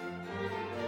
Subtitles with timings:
[0.00, 0.87] Música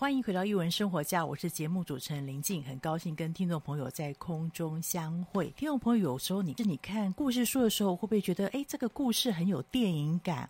[0.00, 5.50] 欢迎回到艺文生活家，我是节目主持人林静，很高兴跟听众朋友在空中相会。
[5.50, 10.48] 听众朋友，有时候你是你看故事书的时候，会不会觉得，哎，这个故事很有电影感？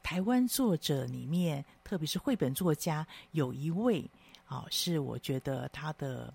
[0.00, 4.08] 台湾作者里面，特别是绘本作家，有一位
[4.46, 6.32] 啊，是我觉得他的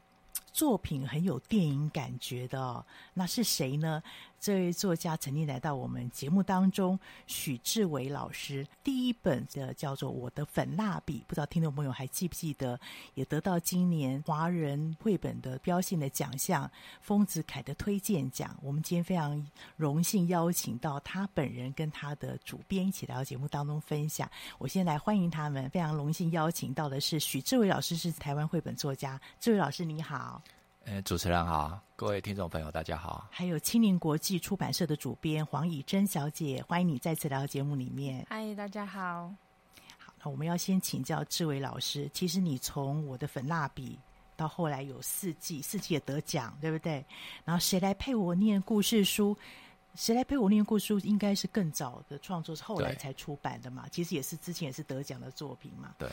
[0.51, 4.03] 作品很有电影感觉的，那是谁呢？
[4.43, 12.77] 这位作家曾经来到我们节目当中，许志伟老师第一本的叫做《我的粉蜡笔》，不知道听众朋友还记不记得？
[13.13, 16.69] 也得到今年华人绘本的标性的奖项
[16.99, 18.53] 丰子恺的推荐奖。
[18.61, 19.41] 我们今天非常
[19.77, 24.29] 荣幸邀请到他本人跟他的主编一起来到节目当中分享。
[24.57, 29.17] 我先来欢迎他们，非常荣幸邀请到的是许志伟老师，是台湾绘本作家。
[29.39, 30.41] 志伟老师你好。
[30.85, 33.25] 呃，主持人好，各位听众朋友大家好。
[33.31, 38.25] 还有青年国际出版社的主编黄以真小姐，欢迎你再次来到节目里面。
[38.30, 39.33] 嗨，大家好。
[39.97, 43.97] 好，那我们要先请教志伟老师，其实你从我的粉蜡笔
[44.35, 47.03] 到后来有四季，四季也得奖，对不对？
[47.45, 49.38] 然后谁来陪我念故事书？
[49.95, 51.00] 谁来陪我念故事书？
[51.00, 53.88] 应该是更早的创作，是后来才出版的嘛？
[53.89, 55.95] 其实也是之前也是得奖的作品嘛？
[55.97, 56.09] 对。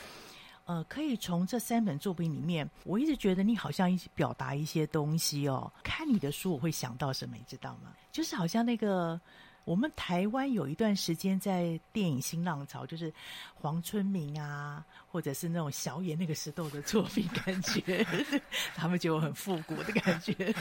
[0.65, 5.71] 呃，可以从这三本作品里面，我一直觉得你好像一表达一些东西哦。
[5.83, 7.93] 看你的书，我会想到什么，你知道吗？
[8.11, 9.19] 就是好像那个
[9.65, 13.13] 我们台湾有一段时间在电影新浪潮，就是
[13.53, 18.05] 黄春明啊，或者是那种小野那个时候的作品，感觉
[18.75, 20.53] 他们就很复古的感觉，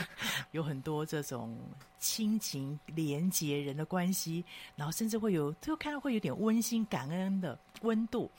[0.50, 1.56] 有很多这种
[1.98, 4.44] 亲情连结人的关系，
[4.76, 8.30] 然后甚至会有，就看到会有点温馨感恩的温度。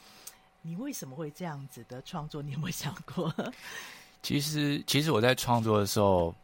[0.62, 2.42] 你为什么会这样子的创作？
[2.42, 3.34] 你有没有想过？
[4.22, 6.36] 其实，其实我在创作的时候，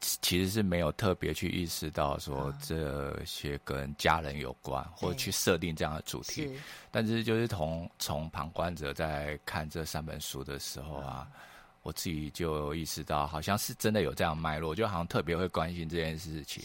[0.00, 6.44] 其实是没有特别去意识到说这些跟家人有关，啊、或者去设定这样的主题。
[6.44, 6.60] 是，
[6.90, 11.28] 但是，就是从从旁观者在看这三本书的时候啊，啊
[11.82, 16.64] 我自己就意识到，好像是真的有这样脉络，就好像特别会关心这件事情。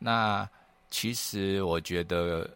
[0.00, 0.48] 那
[0.90, 2.50] 其实我觉得。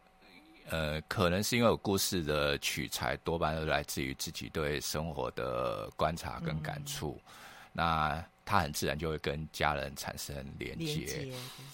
[0.71, 7.33] 呃，可能是因为有故事的取材多半都来自于自己对生活的观察跟感触，嗯、
[7.73, 11.31] 那他很自然就会跟家人产生连接。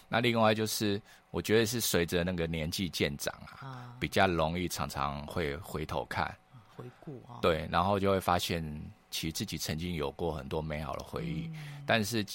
[0.09, 1.01] 那另外就是，
[1.31, 3.97] 我觉得是随着那个年纪渐长啊，啊。
[4.01, 6.37] 比较容易常常会回头看，
[6.77, 8.63] 回顾啊，对，然后就会发现
[9.11, 12.27] 其实自己曾经有过很多美好的回忆，嗯、但是。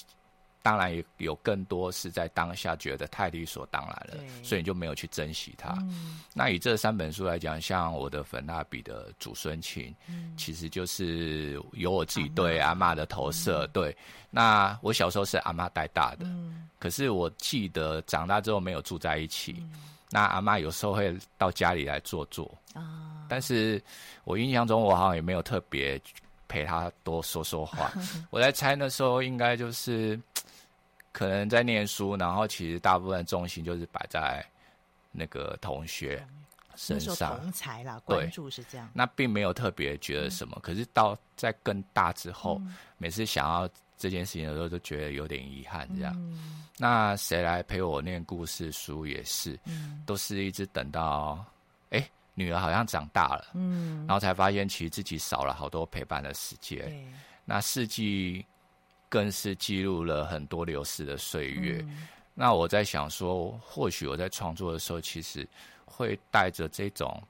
[0.66, 5.70] 当然也有更多是在当下觉得太理所当然了，所以你就没有去珍惜它。
[5.82, 13.64] 嗯、那以这三本书来讲，像我的粉蜡笔的祖孙情，嗯、其实就是有我自己对阿妈的投射。
[13.64, 13.96] 嗯、对，
[14.28, 19.54] 那我小时候是阿妈带大的，嗯、可是我记得长大之后没有住在一起。
[19.60, 19.70] 嗯、
[20.10, 23.80] 那阿妈有时候会到家里来坐坐，啊、但是
[24.24, 25.96] 我印象中我好像也没有特别
[26.48, 27.92] 陪她多说说话。
[28.30, 30.20] 我在猜那时候应该就是。
[31.16, 34.44] 可能在念书，然后其实大部分重心就是摆在
[35.10, 36.22] 那个同学
[36.74, 38.86] 身上，同才啦，关注是这样。
[38.92, 43.66] 那并没有特别觉得什么，嗯、可是到在更大之后，嗯、每次想要
[43.96, 45.88] 这件事情的时候，都觉得有点遗憾。
[45.96, 51.42] 这样，嗯、那谁来陪我念故事书也是，嗯、都是一直等到，
[51.88, 56.94] 哎，女儿好像长大了，嗯，然后才发现其实自己少了好多陪伴的时间。
[57.46, 58.44] 那四季。
[59.08, 61.78] 更是记录了很多流逝的岁月。
[61.86, 65.48] 嗯、那我在想说，或许我在创作的时候，其实
[65.84, 67.22] 会带着这种。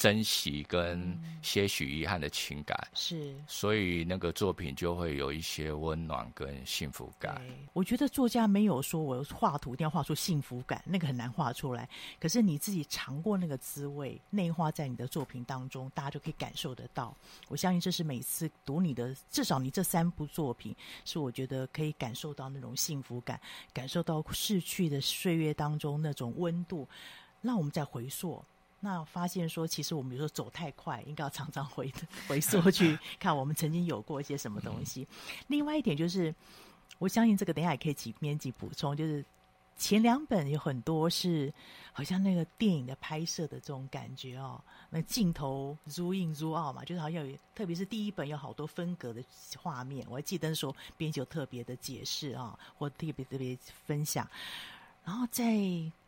[0.00, 7.38] 珍惜跟些许遗憾的情感，是，所以那个作品就会有一些温暖跟幸福感。
[7.74, 11.86] 我觉得作家没有说我画图一定要画出幸福感，那个很难画出来。
[12.18, 17.14] 可是你自己尝过那个滋味，内化在你的作品当中，大家就可以感受得到。
[17.48, 20.74] 我相信这是每次读你的，至少你这三部作品，
[21.04, 23.38] 是我觉得可以感受到那种幸福感，
[23.74, 26.88] 感受到逝去的岁月当中那种温度。
[27.42, 28.42] 那我们再回溯。
[28.80, 31.92] 那发现说，其实我们有时候走太快，应该要常常回
[32.26, 35.06] 回溯去 看我们曾经有过一些什么东西。
[35.48, 36.34] 另外一点就是，
[36.98, 39.22] 我相信这个等一下也可以请编辑补充，就是
[39.76, 41.52] 前两本有很多是
[41.92, 44.58] 好像那个电影的拍摄的这种感觉哦，
[44.88, 49.22] 那镜头 zoom in zoom out 嘛，就是好像有，特别是第一本有好多分隔的
[49.58, 54.26] 画面，我还记得说编辑有特别的解释啊，或特别特别分享。
[55.04, 55.54] 然后在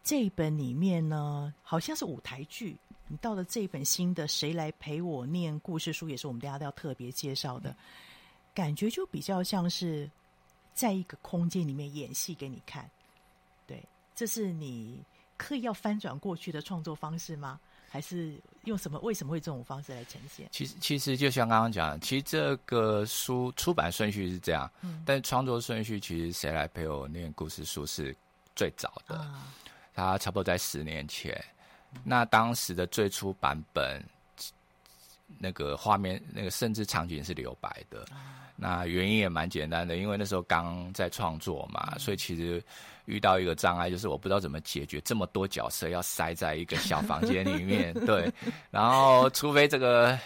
[0.04, 2.76] 这一本里面呢，好像是舞台剧。
[3.08, 7.76] 你到了这一本新的《谁来陪我念故事书》，也是我们大家都要特别介绍的，
[8.54, 10.10] 感觉就比较像是
[10.72, 12.88] 在一个空间里面演戏给你看。
[13.66, 13.82] 对，
[14.14, 14.98] 这是你
[15.36, 17.60] 刻意要翻转过去的创作方式吗？
[17.90, 18.98] 还是用什么？
[19.00, 20.48] 为什么会这种方式来呈现？
[20.50, 28.16] 其实，其实就像刚刚讲的，其实这个书出版顺序是这样，嗯，但是创作顺序其实《谁来陪我念故事书》是。
[28.54, 29.24] 最早的，
[29.94, 31.42] 他差不多在十年前。
[32.02, 34.02] 那当时的最初版本，
[35.38, 38.06] 那个画面，那个甚至场景是留白的。
[38.56, 42.62] 那原因也蛮简单的，因为那时候刚在创作嘛，所以其实
[43.04, 47.92] 遇到一个障碍，就是我不知道怎么解决这么多角色要塞在一个小房间里面。
[48.06, 48.32] 对，
[48.70, 50.18] 然后除非这个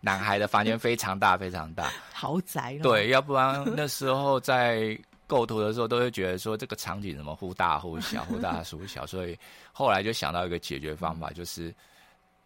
[0.00, 2.78] 男孩的房间非常大，非常大， 豪宅。
[2.82, 4.98] 对，要不然那时候在。
[5.26, 9.38] 构图的时候都会觉得说这个场景怎么忽大忽小，忽大忽小， 所以
[9.72, 11.74] 后来就想到一个解决方法，就是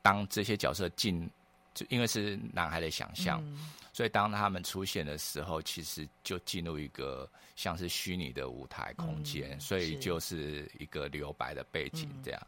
[0.03, 1.29] 当这些角色进
[1.75, 12.47] 就因为是男孩的想象，嗯、所以当他们出现的时候，其实就进入一个像是虚拟的舞台空间，嗯、所以就是一个留白的背景这样。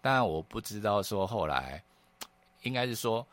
[0.00, 1.82] 当然、嗯、我不知道说后来，
[2.62, 3.26] 应该是说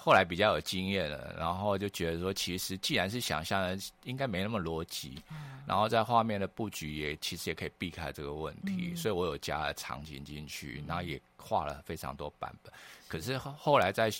[0.00, 5.20] 后来比较有经验了，然后就觉得说，其实既然是想象的，应该没那么逻辑。
[5.30, 12.72] 嗯、然后在画面的布局也其实也可以避开这个问题，嗯、所以我有加了场景进去，然后也画了非常多版本。
[13.08, 14.10] 可是后来在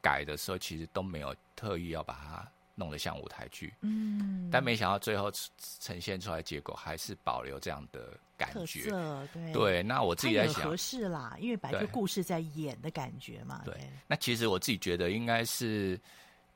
[0.00, 2.48] 改的时候，其实都没有特意要把它
[2.82, 5.30] 弄得像舞台剧，嗯，但没想到最后
[5.78, 8.90] 呈现出来结果还是保留这样的感觉，
[9.32, 9.82] 对对。
[9.84, 13.72] 那我自己在想，合适啦，因为本来就故事在演的感觉嘛，对。
[13.74, 15.96] 对那其实我自己觉得应该是，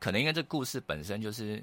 [0.00, 1.62] 可能因为这故事本身就是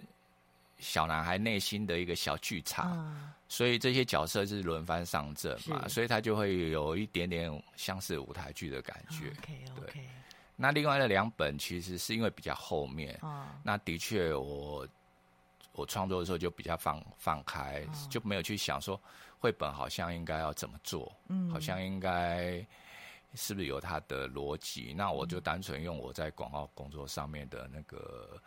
[0.77, 10.09] 小男孩内心的一个小剧场，嗯、所以这些角色是轮番上阵嘛，所以他就会有一点点像是舞台剧的感觉，OK OK。
[10.57, 14.87] 对那另外的两本其实是因为比较后面，哦、那的确我
[15.73, 18.99] 我创作的时候就比较放放开，哦、就没有去想说
[19.39, 22.65] 绘本好像应该要怎么做，嗯，好像应该
[23.33, 24.93] 是不是有它的逻辑？
[24.95, 28.41] 那我就单纯用我在广告工作上面的那个。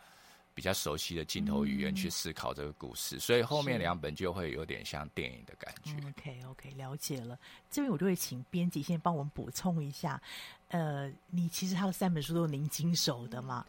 [0.57, 5.91] 比较熟悉的镜头语言去思考这个故事，嗯、所以后面两本就会有点像电影的感觉。
[6.01, 7.37] 嗯、OK OK，了解了。
[7.69, 10.19] 这边我就会请编辑先帮我们补充一下。
[10.69, 13.65] 呃，你其实他的三本书都是您经手的嘛？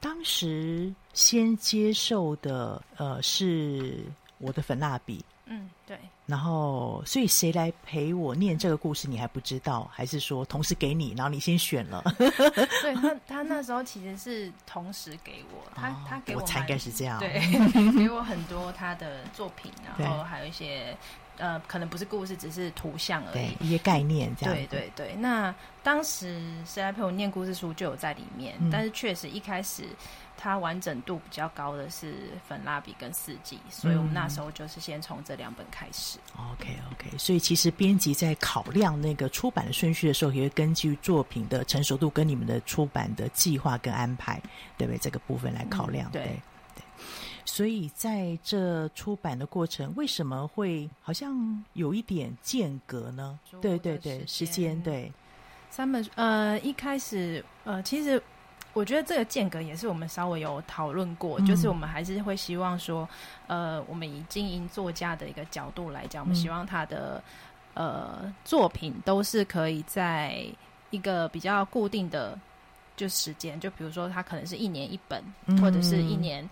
[0.00, 4.04] 当时先接受的呃是
[4.38, 5.24] 我的粉蜡笔。
[5.50, 5.98] 嗯，对。
[6.26, 12.02] 然后，所以谁来陪我念这个故事，你还不知道，还是说同时给你，然后你先选了？
[12.18, 17.40] 对他，他那时候其实是同时给我，他、哦、他给我，我才应该是这样，对，
[17.96, 20.94] 给我很多他的作品，然后还有一些
[21.38, 24.54] 呃，可能不是故事，只是图像而已，一些概念这样。
[24.54, 29.88] 对对对，那当时谁来陪我念故事书就有在里面，嗯、但是确实一开始。
[30.40, 32.14] 它完整度比较高的是
[32.46, 36.16] 粉蜡笔跟四季，所以我们那时候就是先从这两本开始。
[36.52, 44.40] OK OK，所以其实编辑在考量那个出版的顺序的时候，也会根据作品的成熟度跟你们的出版的计划跟安排，
[44.76, 44.98] 对不对？
[44.98, 46.08] 这个部分来考量。
[46.10, 46.40] 嗯、对对，
[47.48, 53.38] 所以在这出版的过程，为什么会好像有一点间隔呢？
[53.62, 55.10] 对对对，时间对。
[55.70, 58.22] 三本呃，一开始呃，其实。
[58.74, 63.08] 我觉得这个间隔也是我们稍微有讨论过，嗯、就是我们还是会希望说，
[63.48, 67.20] 呃，我们以经营作家的一个角度来讲，我们希望他的、
[67.74, 70.44] 嗯、呃作品都是可以在
[70.90, 72.38] 一个比较固定的
[72.94, 76.48] 就时间，就比如说他可能是一年一本，嗯、或者是一年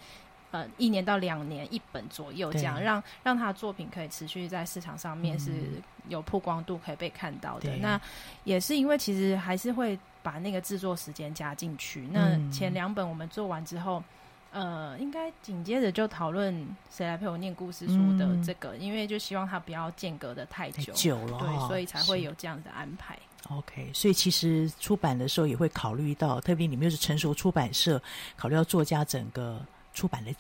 [0.51, 5.53] 呃一年到两年一本左右这样，让让他的作品可以持续在市场上面是
[6.09, 7.71] 有曝光度，可以被看到的。
[7.77, 8.01] 嗯、那
[8.45, 9.99] 也是因为其实还是会。
[10.27, 12.05] 把那个制作时间加进去。
[12.11, 14.03] 那前两本我们做完之后，
[14.51, 16.53] 嗯、呃，应该紧接着就讨论
[16.91, 23.17] 谁来陪我念故事书的这个，嗯、因为就希望他不要间隔的太久，太久了，对，所以才会有这样的安排。
[23.51, 28.03] OK，所以其实出版的时候也会考虑到，特别你们又是成熟出版社，
[28.37, 29.65] 考虑到作家整个
[29.97, 30.33] 出版的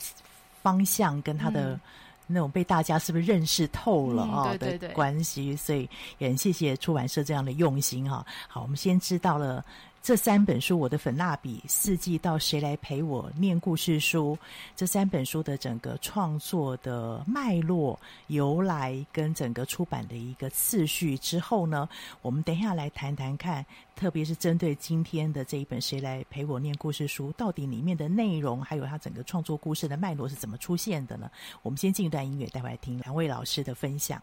[0.63, 1.81] 方向跟他的
[2.29, 8.25] 那种被大家是不是认识透了啊、嗯、的关系，所以也很谢谢出版社这样的用心哈。
[8.47, 9.65] 好，我们先知道了。
[10.07, 14.39] 这三本书，《我的粉蜡笔》、《四季到谁来陪我念故事书》
[14.77, 17.99] 这三本书的整个创作的脉络、
[18.29, 21.89] 由来跟整个出版的一个次序之后呢，
[22.23, 31.29] 我们等一下来谈谈看，特别是针对今天的这一本《谁来陪我念故事书》，到底里面的内容还有它整个创作故事的脉络是怎么出现的呢？
[31.63, 34.23] 我们先进一段音乐，待会来听两位老师的分享。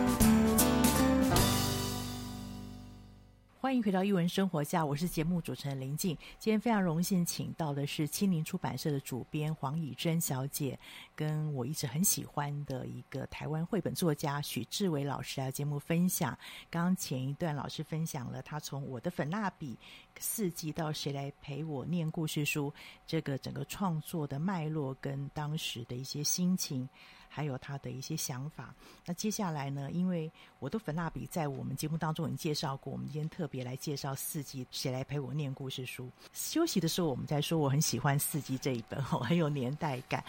[3.71, 6.13] 欢迎回到《一文生活家》，我是节目主持人林静。
[6.37, 10.77] 今天非常荣幸请到的是青林出版社的主编黄以祯小姐，
[11.15, 16.37] 跟我一直很喜欢的一个台湾绘本作家许志伟老师来节目分享。
[16.69, 19.79] 刚刚前一段老师分享了他从我的粉蜡笔
[20.19, 22.73] 四季到谁来陪我念故事书
[23.07, 26.89] 这个整个创作的脉络跟当时的一些心情。
[27.33, 28.75] 还有他的一些想法。
[29.05, 29.89] 那接下来呢？
[29.91, 34.67] 因为我的粉蜡笔在我们节目当中已经介绍过，我们今天特别来介绍四季。
[34.69, 36.11] 谁来陪我念故事书？
[36.33, 40.21] 休息的时候我们在说，我很喜欢四季这一本哦， 很有年代感。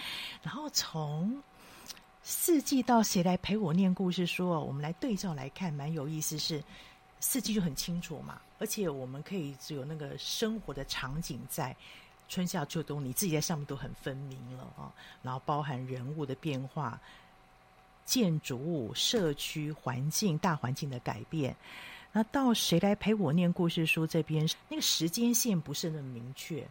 [0.42, 1.42] 然后从
[2.22, 6.38] 四季到谁来陪我念故事书，我们来对照来看，蛮有意思。
[6.38, 6.62] 是
[7.18, 11.76] 四季就很清楚嘛，而且我们可以只有那个生活的场景在。
[12.32, 14.90] 春夏秋冬，你自己在上面都很分明了啊。
[15.22, 16.98] 然后包含人物的变化、
[18.06, 21.54] 建筑物、社区环境、大环境的改变。
[22.10, 26.66] 那到谁来陪我念故事书这边，那个时间线不是那么明确。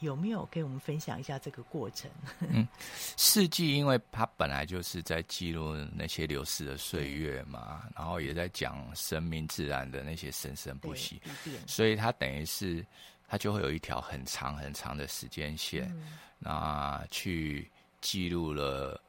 [0.00, 2.10] 有没有给我们分享一下这个过程？
[2.50, 2.66] 嗯，
[3.16, 11.22] 四季，因为它本来就是在记录那些流逝的岁月嘛，然后也在讲生命自然的那些生生不息，
[11.68, 12.84] 所以它等于是。
[13.32, 17.66] 它就会有一条很长很长的时间线，嗯、那去
[18.02, 19.00] 记录了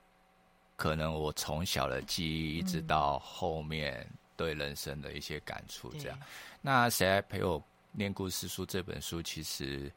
[0.77, 4.07] 可能我从小的记忆，一直到后面
[4.37, 5.91] 对人生的一些感触。
[5.99, 6.17] 这样，
[6.61, 8.65] 那谁来陪我念故事书？
[8.65, 9.91] 这本书其实，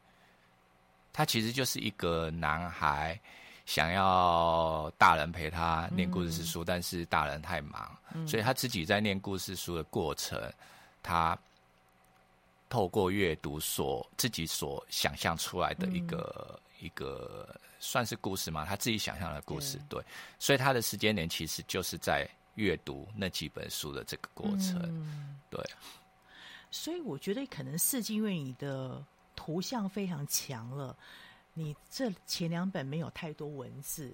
[1.13, 3.17] 它其实就是一个男孩
[3.65, 10.37] 想要大人陪他念故事书，嗯、但是大人太忙，嗯、所以他自己在念故事书的过程，
[11.01, 11.39] 他。
[12.69, 18.65] 透过阅读所自己所想象出来的一个、嗯、一个算是故事吗？
[18.65, 20.05] 他自己想象的故事，对，对。
[20.37, 25.63] 所以他的时间点其实就是在阅读那几本书的这个过程，嗯、对。
[26.69, 29.01] 所以我觉得可能是因为你的
[29.35, 30.93] 图像非常强了，
[31.53, 34.13] 你这前两本没有太多文字，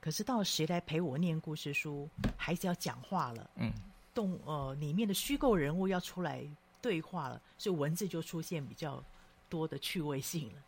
[0.00, 3.72] 可是到谁来陪我念故事书，孩子要讲话了，嗯，
[4.14, 6.46] 动呃里面的虚构人物要出来。
[6.82, 9.02] 对话了，所以文字就出现比较
[9.48, 10.60] 多的趣味性了。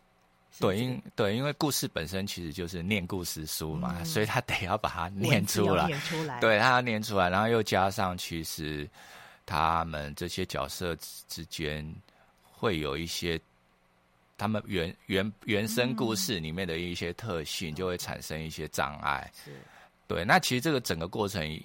[0.57, 8.89] 对，因对，因为故事本身其实就是念故事书嘛，嗯、所以他得要把它念出来，念出来，对，他要念出来，然后又加上其实
[9.45, 10.95] 他们这些角色
[11.27, 11.85] 之间
[12.41, 13.37] 会有一些
[14.37, 19.29] 他们原原原生故事里面的一些特性，就会产生一些障碍。
[19.43, 19.59] 是、嗯，
[20.07, 21.61] 对，那其实这个整个过程。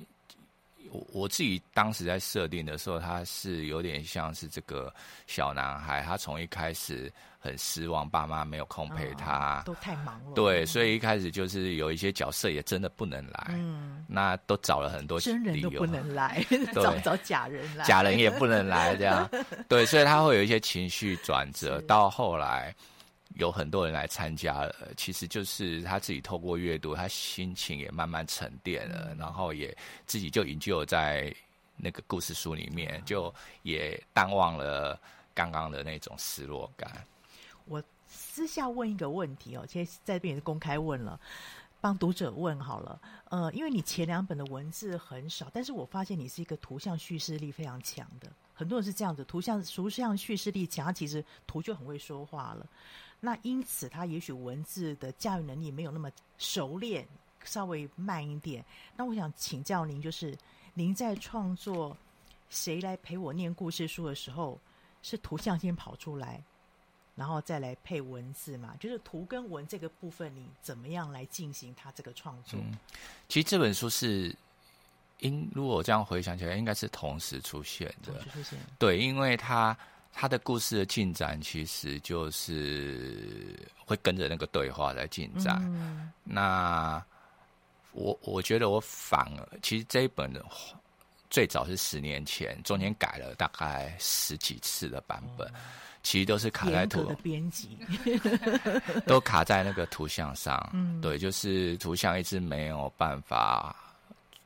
[0.91, 4.93] 我我自己当时在设定的时候，他是有点像是这个
[5.27, 10.33] 小男孩，他从一开始很失望，爸妈没有空陪他，哦、都太忙了。
[10.35, 19.29] 对，所以一开始就是有一些角色也真的不能来，嗯，那都找了很多真人都不能来， 找找假人来，假人也不能来，这样，
[19.69, 22.75] 对，所以他会有一些情绪转折，到后来。
[23.37, 31.35] 有很多人来参加了，其实就是他自己透过阅读，他心情也慢慢沉淀了，嗯、然后也自己就营救在
[31.77, 35.01] 那个故事书里面，嗯、就也淡忘了
[35.33, 37.07] 刚刚的那种失落感。
[37.67, 41.19] 我私下问一个问题哦，其实在这边也是公开问了，
[41.81, 43.01] 帮读者问好了。
[43.29, 52.67] 呃，因为你前两本的文字很少，但是我发现你是一个图像叙事力非常强的，很多人是这样子，图像图像叙事力强，其实图就很会说话了。
[53.23, 57.07] 那因此，他也许文字的驾驭能力没有那么熟练，
[57.45, 58.65] 稍微慢一点。
[58.97, 60.35] 那我想请教您，就是
[60.73, 61.91] 您在创作
[62.49, 64.59] 《谁来陪我念故事书》的时候，
[65.03, 66.43] 是图像先跑出来，
[67.15, 68.75] 然后再来配文字嘛？
[68.81, 72.59] 就是图跟文这个部分，你怎么样来进行它这个创作？
[72.59, 72.73] 嗯，
[73.29, 74.35] 其实这本书是，
[75.19, 78.15] 因如果我这样回想起来，应该是同时出现的。
[78.15, 78.59] 同时出现。
[78.79, 79.77] 对，因为它。
[80.13, 85.57] 他的故事的进展其实就是会跟着那个对话来进展。
[85.65, 87.03] 嗯、那
[87.93, 90.45] 我我觉得我反而其实这一本的
[91.31, 95.53] 最早是十年前，中间改了大概十几次的版本，哦、
[96.03, 97.79] 其实都是卡在图的编辑，
[99.07, 100.71] 都卡在那个图像上。
[100.73, 103.75] 嗯、对，就是图像一直没有办法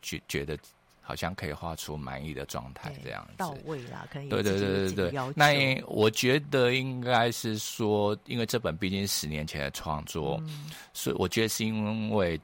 [0.03, 0.59] 觉觉得
[1.07, 5.35] 好像可以画出满意的状态，这样子到位啦，可以对对对对对。
[5.37, 12.41] 那我觉得应该是说，因为这本毕竟十年前的创作，嗯、所以我觉得是因为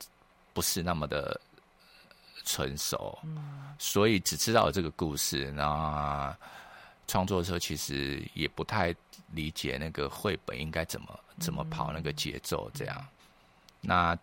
[0.53, 1.40] 不是那么的
[2.44, 5.51] 成熟，嗯、所以只知道这个故事。
[5.53, 6.37] 那
[7.07, 8.94] 创作的时候其实也不太
[9.33, 12.96] 理解那个绘本应该怎么怎么跑那个节奏，这样。
[13.01, 13.09] 嗯、
[13.81, 14.18] 那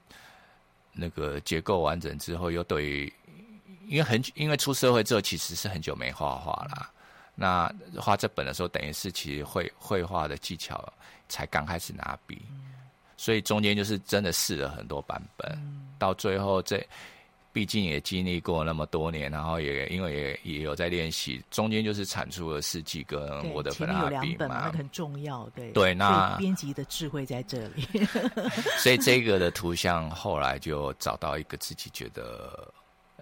[0.94, 3.12] 那个结构完整之后，又对于。
[3.88, 6.92] 因为很因为出社会之后，其实是很久没画画啦。
[7.40, 10.92] 那画这本的时候，等于是其实绘绘画的技巧
[11.30, 12.42] 才刚开始拿笔，
[13.16, 15.56] 所以中间就是真的试了很多版本，
[16.00, 16.84] 到最后这
[17.54, 23.22] 毕竟也经历过那么多年，然后也因为也也有在练习，中间就是产出了四季跟
[23.54, 25.72] 我的粉笔嘛，前面有两本嘛，那个很重要，对。
[25.74, 27.88] 对，那编辑的智慧在这里，
[28.82, 32.74] 所以这个的图像后来就找到一个自己觉得。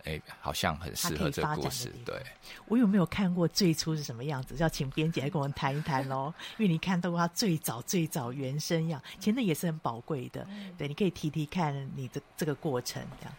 [0.05, 1.91] 哎、欸，好像很适合这个故事。
[2.05, 2.21] 对，
[2.67, 4.55] 我有没有看过最初是什么样子？
[4.57, 6.33] 要请编辑来跟我们谈一谈喽。
[6.57, 10.47] 因为你看到过他最早最早原生样，其实那也是很宝贵的。
[10.77, 13.03] 对，你可以提提看你的这个过程。
[13.19, 13.35] 这样，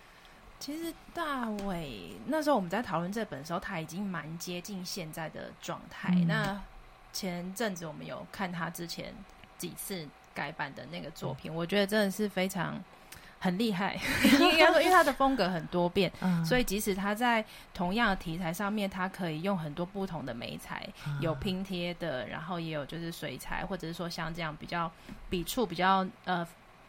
[0.58, 6.12] 其实大伟那时候我们在讨论这本的时候，他已经蛮接近现在的状态。
[6.16, 6.62] 嗯、那
[7.12, 9.14] 前阵子我们有看他之前
[9.56, 12.82] 几次改版的那个作品，嗯、我觉得真的是非常。
[13.38, 13.98] 很厉害，
[14.40, 24.90] 应该说，因为他的风格很多变，嗯、所以即使他在同样的题材上面，他可以用很多不同的媒材，嗯、有拼贴的，然后也有就是水彩，或者是说像这样比较
[25.30, 26.46] 笔触比较呃。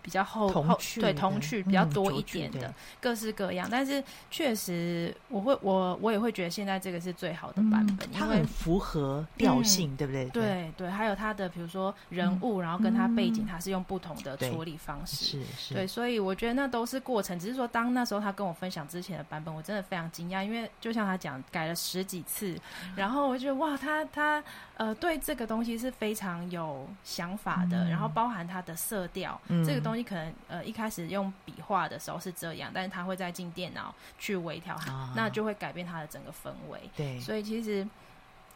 [0.08, 10.30] 比较厚厚对童趣比较多一点的各式各样，但是确实我会我我也会觉得现在这个是最好的版本，因为符合调性，对不对？
[10.30, 17.38] 对对，还有它的比如说人物，然后跟它背景，它是用不同的处理方式，是是，对，所以我觉得那都是过程。
[17.38, 22.58] 只是说当那时候他跟我分享之前的版本，我真的非常惊讶，因为就像他讲改了十几次，
[22.96, 24.42] 然后我觉得哇，他他
[24.78, 29.97] 呃对这个东西是非常有想法的，然后包含他的色调，这个东西。
[29.98, 36.80] 你可能呃一开始用笔画的时候是这样，但是他会再进电脑去微调它，啊、那就会改变它的整个氛围。
[36.96, 37.88] 对，所以其实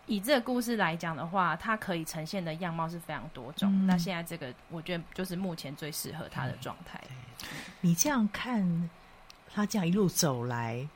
[0.06, 3.70] 以这个故事来讲的话，它可以呈现的样貌是非常多种。
[3.72, 7.02] 嗯、那现在这个，我觉得就是目前最适合他的状态。
[7.82, 8.90] 你这样看，
[9.54, 10.88] 他这样一路走来。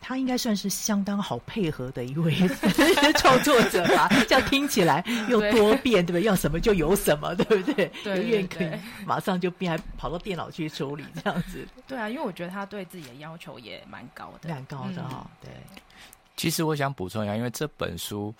[0.00, 2.34] 他应该算是相当好配合的一位
[3.18, 4.08] 创作者吧？
[4.26, 6.22] 这样听起来又多变，对不对？
[6.22, 7.86] 要什么就有什么，对不对？
[8.02, 8.70] 对，愿可以
[9.04, 11.68] 马上就变，还跑到电脑去处理这样子。
[11.86, 15.30] 对啊，因为我觉得他对自己的要求也蛮高的，蛮高的哈。
[15.42, 15.50] 对。
[16.36, 18.34] 其实我想补充一下，因为这本书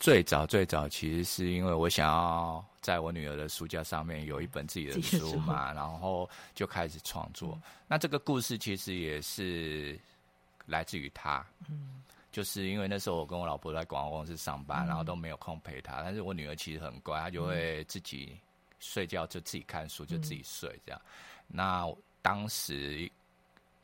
[0.00, 7.60] 最早最早其实是因为我想要在我女儿的书架上面有一本自己的书嘛，然后就开始创作。
[7.86, 9.98] 那这个故事其实也是。
[10.72, 16.00] 来自于他，嗯，就是因为那时候我跟我老婆在广告公司上班，嗯、然后都没有空陪她。
[16.02, 18.34] 但是我女儿其实很乖，她就会自己
[18.80, 21.00] 睡觉，就自己看书，就自己睡这样。
[21.04, 21.12] 嗯、
[21.48, 21.86] 那
[22.22, 23.10] 当时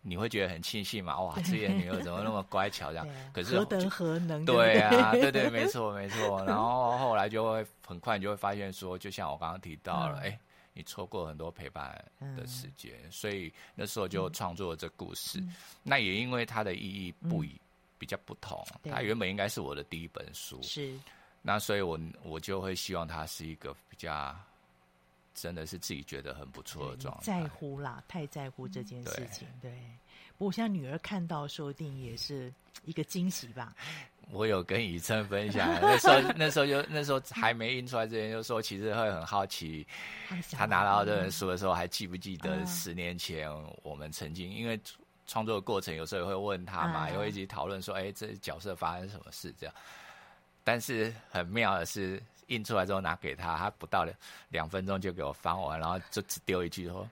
[0.00, 1.20] 你会觉得很庆幸嘛？
[1.20, 3.06] 哇，自己的女儿怎么那么乖巧这样？
[3.34, 4.44] 可是何德何能？
[4.46, 6.42] 对啊，对对，没错没错。
[6.48, 10.32] 然后后来就会很快你就会发现说，就像我刚刚提到了，哎、嗯。
[10.32, 10.40] 欸
[10.78, 11.92] 你错过很多陪伴
[12.36, 15.40] 的时间，嗯、所以那时候就创作了这故事。
[15.40, 17.58] 嗯、那也因为它的意义不一、嗯、
[17.98, 20.96] 比较不同，它原本应该是我的第一本书，是。
[21.42, 24.36] 那所以我我就会希望它是一个比较
[25.34, 27.22] 真的是自己觉得很不错的状态。
[27.24, 29.48] 在乎啦，太在乎这件事情。
[29.60, 29.78] 对，对。
[30.36, 33.74] 不过，像女儿看到说不定也是一个惊喜吧。
[34.30, 39.86] 我有跟以琛分享，那时候那时候就那时候还没印出来之前，就说其实会很好奇，
[40.52, 43.50] 他拿到这本书的时候还记不记得十年前
[43.82, 44.78] 我们曾经因为
[45.26, 49.74] 创作的过程，有时候也会问他嘛，也会一起讨论说，哎，这角色发生什么事这样。
[50.62, 54.16] 但是很妙的是，印出来之后拿给他，他不到两
[54.50, 57.08] 两分钟就给我翻完，然后就只丢一句说。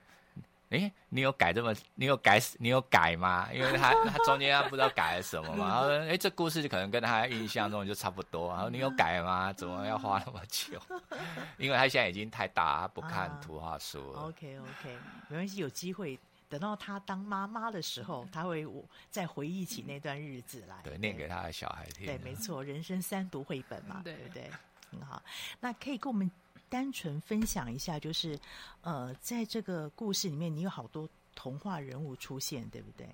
[0.69, 1.73] 哎，你有改这么？
[1.95, 2.41] 你有改？
[2.57, 3.47] 你有改吗？
[3.53, 5.65] 因为他他中间他不知道改了什么嘛。
[5.69, 8.49] 然后说，哎，这故事就可能跟他印象中就差不多。
[8.49, 9.53] 然后你有改吗？
[9.53, 10.77] 怎么要花那么久？
[11.57, 14.19] 因为他现在已经太大，他不看图画书了。
[14.19, 14.97] Uh, OK OK，
[15.29, 18.67] 没关系，有机会等到他当妈妈的时候，他会
[19.09, 20.75] 再回忆起那段日子来。
[20.83, 22.05] 对，对念给他的小孩听。
[22.05, 24.49] 对，没错，人生三读绘本嘛，对不对？
[24.91, 25.21] 很好，
[25.61, 26.29] 那可以跟我们。
[26.69, 28.37] 单纯分享一下，就是，
[28.81, 33.07] 呃，在这个故事里面，你有好多童话人物出现，对不对？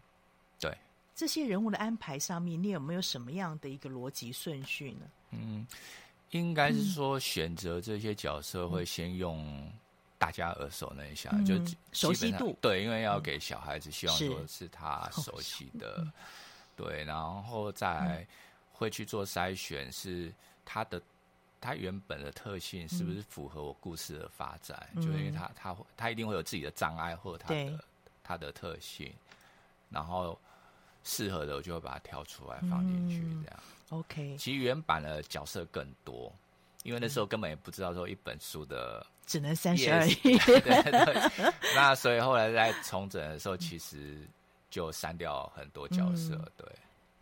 [0.60, 0.78] 对。
[1.16, 5.06] 这些人物的安排上面，你有没有什么样的一个逻辑顺序呢？
[5.30, 5.68] 嗯，
[6.32, 9.72] 应该是说选择这些角色会先用
[10.18, 11.54] 大家耳熟能详，嗯、就
[11.92, 12.58] 熟悉度。
[12.60, 16.04] 对，因为要给小孩子，希望说是他熟悉的。
[16.76, 18.26] 对，然后再
[18.72, 20.34] 会去做筛选，是
[20.66, 21.00] 他的
[21.64, 24.86] 它原本的特性是不是符合我故事的发展？
[24.96, 27.80] 嗯、就因为它它它一定会有自己的障碍或者它的
[28.22, 29.10] 它的特性，
[29.90, 30.38] 然后
[31.06, 33.64] 适合的我就会把它挑出来放进去，这样。
[33.92, 36.30] 嗯、OK，其实原版的角色更多，
[36.84, 41.52] 因为那时候根本也不知道说一本书的只能三十二页， 对对。
[41.74, 44.28] 那所以后来在重整的时候，其实
[44.70, 46.68] 就删掉很多角色，嗯、对。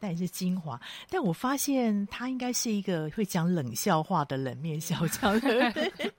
[0.02, 6.14] 但也是精华，但我发现他应该是一个会讲冷笑话的冷面笑匠，对不对？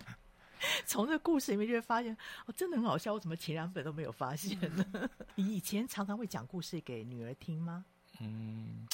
[0.87, 2.17] 从这个故事里面就会发现，
[2.47, 3.13] 哦，真的很好笑。
[3.13, 5.11] 我怎么前两本都没有发现呢？
[5.35, 7.85] 你以前常常会讲故事给女儿听吗？
[8.21, 8.87] 嗯。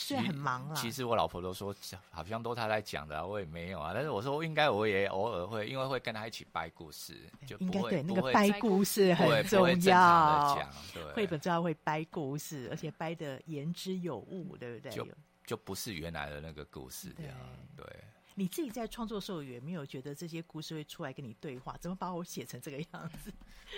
[0.00, 1.74] 虽然很忙啊，其实我老婆都说，
[2.12, 3.90] 好像都她在讲的，我也没有啊。
[3.92, 10.68] 但是我说，应该我也偶尔会，因为会跟她一起掰故事，就应该对那个掰故事很重要。
[10.94, 14.92] 对，绘本最好会掰故事，而且掰的言之有物，对不对？
[14.92, 15.08] 就
[15.44, 17.34] 就不是原来的那个故事这样。
[17.76, 18.04] 对，对
[18.36, 21.76] 你自己在创作的时候，有没有觉得这些故事会出来跟你对话？
[21.80, 23.32] 怎么把我写成这个样子？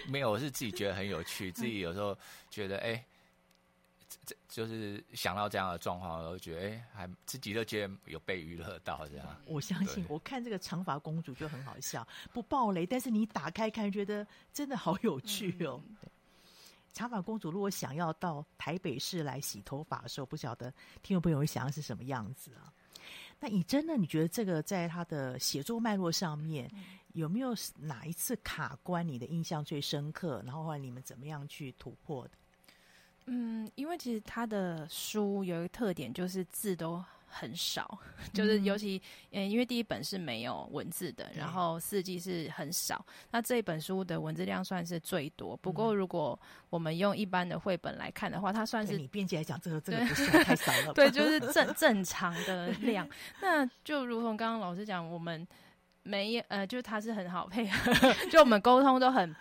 [0.07, 2.15] 没有，我是自己觉得很有趣，自己有时候
[2.51, 2.89] 觉得哎。
[2.91, 3.05] 欸
[4.27, 9.37] 这就是想到这样的状况，我觉得哎，还自己都觉得有被娱乐到这样。
[9.47, 15.81] 我相信，我看这个长发公主就很好笑，不爆雷，但是你打开看，觉得真的好有趣哦。
[16.93, 20.69] 长发公主如果想要到台北市来洗头发的时候，不晓得
[21.03, 22.73] 听众朋友会想要是什么样子啊？
[23.39, 26.71] 那以真的，你觉得这个在他的写作脉络上面，
[27.13, 30.43] 有没有哪一次卡关你的印象最深刻？
[30.45, 32.33] 然后后来你们怎么样去突破的？
[33.27, 37.97] 嗯，因为其实他的书有一个特点，就是字都很少，
[38.33, 45.57] 就是尤其嗯，因为第一本是没有文字的，然后四季是很少，那这一本书的文字量算是最多。
[45.59, 46.37] 不过如果
[46.71, 53.09] 我们用一般的绘本来看的话，它算是你编辑来讲，这个这个不是太少了， 对，就是 正正常的量。
[53.41, 55.47] 那就如同刚刚老师讲，我们
[56.03, 57.93] 没呃，就是他是很好配合，
[58.29, 59.33] 就我们沟通都很。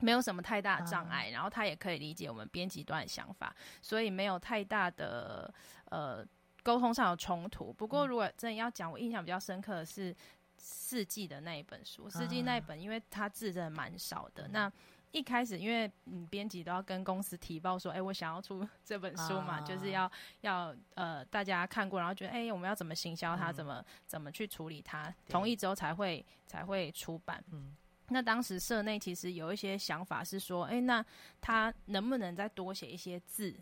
[0.00, 5.52] 没有什么太大的障碍，然后他也可以理解我们编辑端的想法，所以没有太大的
[5.86, 6.24] 呃
[6.62, 7.72] 沟通上的冲突。
[7.72, 10.14] 不过，如果真的要讲，我印象比较深刻的是
[10.58, 14.48] 四季的那一本书，四季那一本，因为他字真的蛮少的。
[14.48, 14.70] 那
[15.12, 20.10] 一开始，因为嗯，编辑都要跟公司提报说，哎，我想要出 这本书嘛，就是要
[20.42, 27.42] 要呃大家看过，然后觉得哎，我们要怎么行销它，怎么怎么去处理它，同意之后才会才会出版。
[27.52, 27.74] 嗯。
[28.08, 31.04] 那当时社内其实有一些想法是说，哎、欸，那
[31.40, 33.52] 他能不能再多写一些字，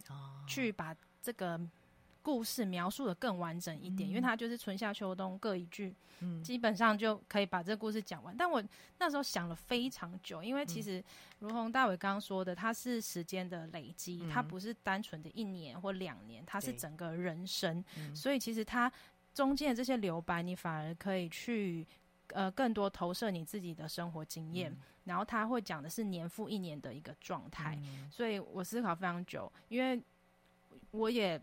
[0.47, 1.59] 去把这个
[2.21, 4.09] 故事描述的更完整一点？
[4.09, 5.95] 因为他就是春夏秋冬各一句，
[6.43, 8.37] 基本上就可以把这个故事讲完。
[8.37, 8.63] 但我
[8.99, 11.03] 那时候想了非常久，因为其实
[11.39, 17.83] 如同大伟刚刚说的，它是时间的累积，它不是单纯的一年或两年，它是整个人生。
[18.15, 18.93] 所以其实它
[19.33, 21.87] 中间的这些留白，你反而可以去。
[22.29, 30.01] 呃，更多投射你自己的生活经验，嗯、然后他会讲的是年复一年的一个状态，嗯、所以我思考非常久，因为
[30.91, 31.39] 我也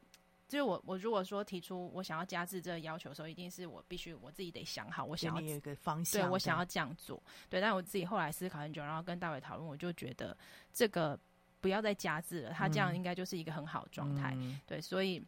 [0.47, 10.35] 就是我我如果说提出我想要加字这个要求的时候，一定是我必须我自己得想好，我想要有一个方向，对我想要这样做，对，但我自己后来思考很久，然后跟大伟讨论，我就觉得
[10.73, 11.17] 这个
[11.61, 15.23] 不要再加字了，他这样应该就是一个很好的状态，嗯、对，所以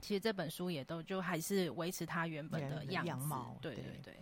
[0.00, 3.84] 其实这本书也都就还是维持它原本的样子，对对。
[4.02, 4.16] 对。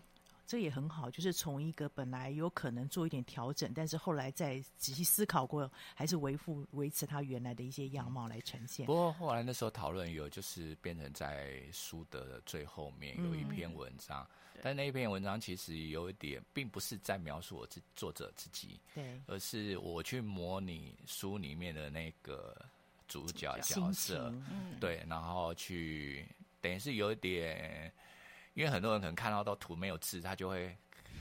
[0.50, 8.84] 对这也很好，就是从一个本来有可能做一点调整，但是后来再仔细思考过，还是维护维持它原来的一些样貌来呈现。
[8.84, 22.56] 不过后来那时候讨论有，就是变成在书的最后面有一篇文章，嗯、但那一篇文章其实有一点，并不是在描述我自作者自己，对，而是我去模拟书里面的那个
[23.06, 26.26] 主角角色，嗯、对，然后去
[26.60, 27.92] 等于是有一点。
[28.54, 30.76] 因为很多人可能看到到图没有字，他就会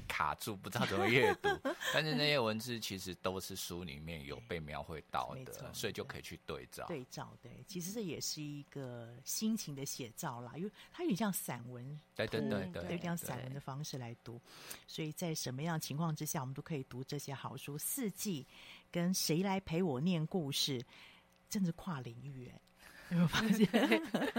[0.08, 1.50] 卡住，不知道怎么阅读。
[1.94, 6.86] 但是那些文字其实都是书里面有被描绘到的，所以就可以去对照。
[6.88, 14.42] 对照，对，其实这也是一个心情的写照啦，因为它有点像散文，对对对对，有点像散文的方式来读。
[14.88, 17.78] 所以在什么样情况之下，我们都可以读这些好书。
[17.78, 18.46] 四季
[18.92, 20.84] 跟谁来陪我念故事，
[21.48, 22.52] 真是跨领域。
[23.18, 23.68] 有发现？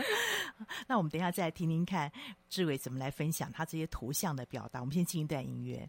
[0.87, 2.11] 那我们等一下再来听听看
[2.48, 4.80] 志伟怎么来分享他这些图像的表达。
[4.80, 5.88] 我们先进一段音乐。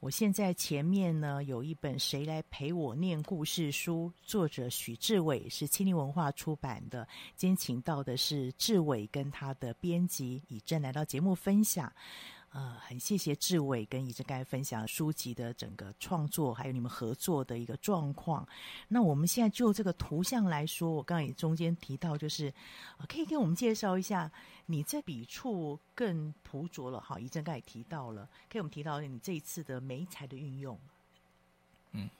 [0.00, 7.06] 我现在前面呢有一本《谁来陪我念故事书》，作者许志伟是青林文化出版的。
[7.34, 11.92] 今天请到的是志伟跟他的编辑以正来到节目分享。
[12.58, 18.44] 呃，很谢谢志伟跟以正刚才分享书籍的整个创作，还有你们合作的一个状况。
[18.88, 22.52] 那我们现在就这个图像来说，我刚刚也中间提到，就是
[23.08, 24.28] 可以给我们介绍一下，
[24.66, 27.16] 你这笔触更朴拙了哈。
[27.20, 30.76] 以正刚才也提到了，可以我们提到你这一次的眉材的运用。
[31.92, 32.10] 嗯。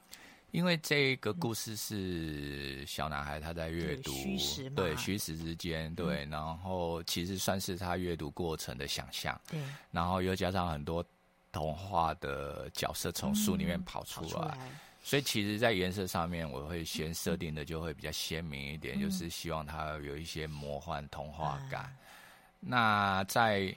[0.51, 11.05] 因为这个故事是小男孩他在阅读，虚实对虚实之间对，嗯、然后其实算是他阅读过程的想象，对，然后又加上很多
[11.53, 14.59] 童话的角色从书里面跑出来，嗯、出来，
[15.05, 21.85] 所以其实，在颜色上面，我会先设定的就会比较鲜明一点，嗯、就是希望它有一些魔幻童话感。
[21.85, 23.75] 嗯、那在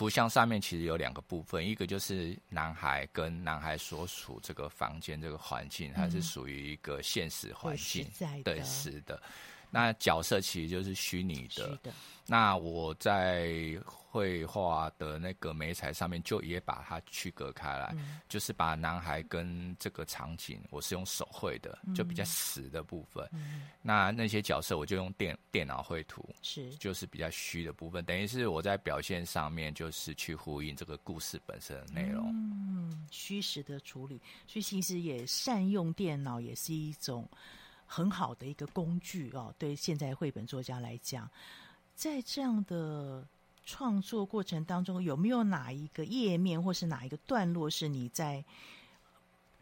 [0.00, 9.20] 图像上面其实有两个部分，一个就是男孩跟男孩所处这个房间这个环境，它是属于一个现实环境，嗯、对，是的。
[9.68, 11.76] 那角色其实就是虚拟的。
[11.82, 11.92] 的
[12.24, 13.78] 那我在
[14.10, 23.24] 绘画的那个媒材上面，就也把它区隔开来，嗯、就是把男孩跟这个场景，我是用手绘的，就比较实的部分。
[23.32, 28.04] 嗯、那那些角色，我就用电电脑绘图，是就是比较虚的部分。
[28.04, 32.30] 等于是我在表现上面，就是去呼应这个故事本身的内容。
[32.34, 37.28] 嗯，虚实的处理，所以其实也善用电脑，也是一种。
[37.92, 41.28] 很好的一个工具哦，对现在绘本作家来讲，
[41.96, 43.26] 在这样的
[43.70, 48.44] 创作过程当中，有没有哪一个页面或是哪一个段落是你在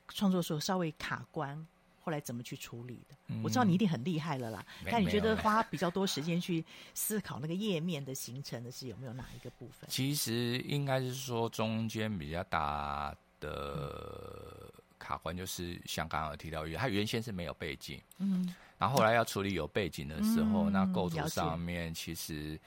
[0.08, 1.66] 创作时候稍微卡关，
[2.02, 3.14] 后来怎么去处理的？
[3.26, 9.90] 嗯、我知道你一定很厉害了啦，没但你觉得花比较多时间去思考那个页面的形成的是有没有哪一个部分？
[9.90, 14.72] 其实应该是说中间比较大的。
[14.72, 22.58] 嗯卡关就是像刚刚有提到，它原先是没有背景，嗯，然后后来要处理有背景的时候，嗯、那构图上面其实，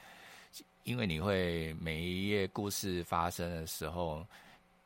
[0.83, 4.25] 因为你会每一页故事发生的时候，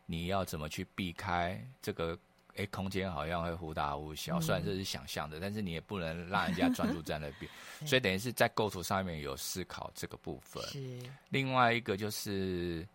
[0.05, 2.17] 你要怎么去避开这个？
[2.57, 7.51] 哎，空间好像会忽大忽小，嗯、虽然这是想象的，但是你也不能让人家专注在那边，
[7.85, 10.63] 所以等于是在构图上面有思考这个部分。
[10.67, 12.87] 是，另外一个就是。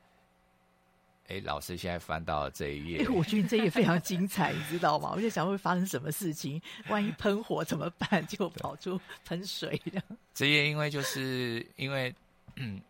[1.28, 3.04] 哎，老师现在翻到了这一页。
[3.04, 5.12] 哎，我觉得这一页非常精彩，你知道吗？
[5.14, 8.24] 我就想会发生什么事情，万一喷火怎么办？
[8.26, 10.04] 就跑出喷水这样。
[10.34, 12.12] 这页因为就是因为，
[12.56, 12.80] 嗯，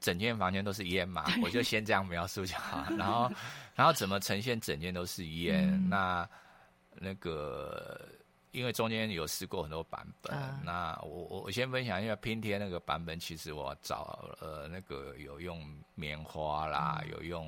[0.00, 2.84] 整间房间都是烟嘛，我就先这样描述就好。
[2.96, 3.30] 然后，
[3.74, 5.68] 然后怎么呈现整间都是烟？
[5.68, 6.28] 嗯、那
[6.94, 8.08] 那个。
[8.52, 13.20] 因为中间有试过很多版本，啊、那我我我先分享一下拼贴那个版本。
[13.20, 15.62] 其实我找呃那个有用
[15.94, 17.46] 棉花啦，嗯、有用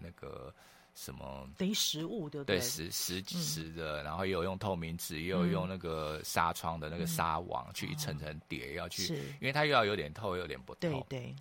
[0.00, 0.54] 那个
[0.94, 2.58] 什么等于实物对不对？
[2.58, 10.80] 对实实实的，嗯、然后也有用透明纸，也有用那个纱窗的那个纱网去一层层叠，嗯、要去，因为它又要有点透，又有点不透。
[10.80, 11.34] 对对。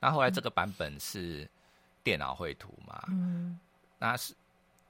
[0.00, 1.48] 那后来这个版本是
[2.02, 3.04] 电脑绘图嘛？
[3.08, 3.58] 嗯。
[3.98, 4.34] 那是。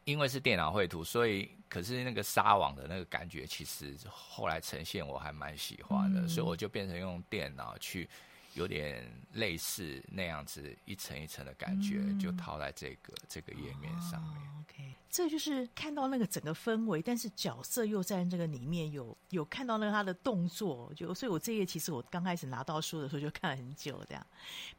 [0.04, 8.08] 因为是电脑绘图，所以可是那个纱网的那个感觉，其实后来呈现我还蛮喜欢的，嗯、所以我就变成用电脑去
[8.56, 14.32] 有点类似那样子一层一层的感觉，嗯、就套在这个这个页面上面。
[14.32, 24.02] 哦、OK，这就是看到那个整个氛围，但是角色又在这个里面有有看到那个他的动作，就所以我这页其实我刚开始拿到书的时候就看了很久。
[24.08, 24.26] 这样，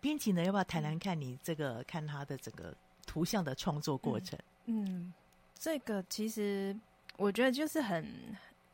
[0.01, 2.75] 编辑呢要不要谈谈看你这个看他的整个
[3.05, 4.37] 图像的创作过程？
[4.65, 5.13] 嗯嗯，
[5.57, 6.75] 这个其实
[7.15, 8.05] 我觉得就是很，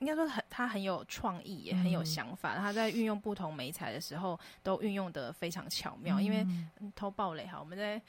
[0.03, 2.55] 应该说很，他很有创意，也很有想法。
[2.55, 6.19] 嗯、他在运用不同媒材的时候，都运用得非常巧妙。
[6.19, 6.45] 嗯、因为
[6.93, 8.01] 偷爆雷哈，我们在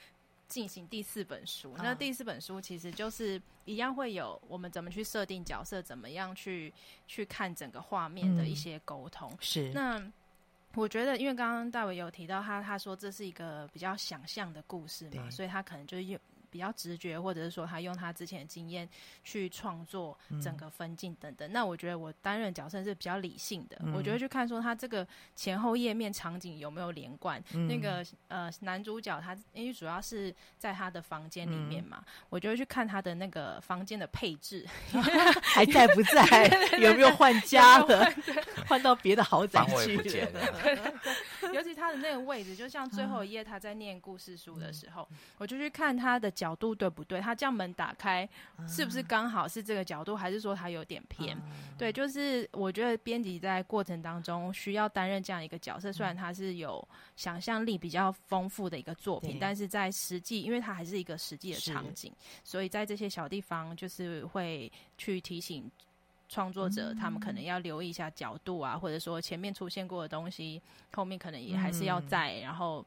[0.49, 6.73] 进行第四本书，啊、那第四本书其实就是一样会有我们怎么去设定角色，怎么样去
[7.07, 9.31] 去看整个画面的一些沟通。
[9.31, 10.11] 嗯、是那
[10.73, 16.19] 我觉得，因为刚刚大伟有提到他，他说这是一个比较想象的故事嘛，所以他可能就用。
[16.55, 18.87] 比较直觉，或者是说他用他之前的经验
[19.25, 21.45] 去创作整个分镜等等。
[21.49, 27.43] 嗯、那我觉得我担任角色是比较理性的，嗯、我觉得去看说他这个前后页面场景有没有连贯。
[27.53, 34.65] 嗯、那个呃男主角他因为主要是在他的房间里面嘛，嗯、我就会去看他的那个房间的配置
[35.43, 36.47] 还在不在，
[36.79, 38.09] 有没有换家的，
[38.65, 41.03] 换到别的豪宅去了。
[41.53, 48.27] 尤其他的那个位置，就像最后一页他在念故事书的时候，嗯、我就去看他的角度对不对，他将门打开
[48.67, 51.37] 是不是刚好是这个角度，还是说他有点偏？
[51.37, 56.85] 嗯、对，就是我觉得编辑在过程当中需要担任这样一个角色，虽然他是有
[57.15, 62.11] 想象力比较丰富的一个作品，但是在实际，因为他还是一个实际的场景，
[62.43, 65.71] 所以在这些小地方就是会去提醒。
[66.27, 70.59] 创作者他们可能要留意一下角度啊，或者说前面出现过的东西，
[70.91, 72.83] 后面可能也还是要在，然后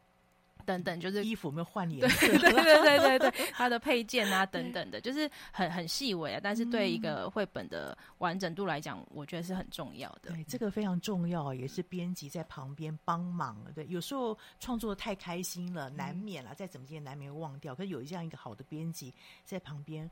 [0.68, 2.26] 等等，就是衣服有没有换 颜色？
[2.28, 10.30] 对对对对对对，它的配件啊等等的，就是很很细微啊，但是对一个绘本的完整度来讲，我觉得是很重要的。
[10.32, 13.56] 对，这个非常重要，也是编辑在旁边帮忙。
[13.74, 17.74] 对，有时候创作的太开心了，难免了，再怎么也难免忘掉。
[17.74, 19.14] 可是有这样一个好的编辑
[19.44, 20.10] 在旁边